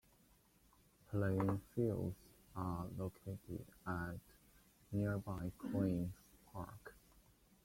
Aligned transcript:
Playing 1.11 1.61
fields 1.75 2.15
are 2.55 2.87
located 2.97 3.63
at 3.85 4.15
nearby 4.91 5.51
Queens 5.59 6.11
Park. 6.51 6.95